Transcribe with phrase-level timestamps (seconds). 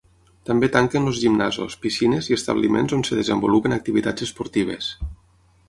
[0.49, 4.93] També tanquen els gimnasos, piscines i establiments on es desenvolupen activitats esportives.